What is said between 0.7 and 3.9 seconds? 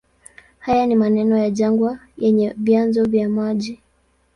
ni maeneo ya jangwa yenye vyanzo vya maji.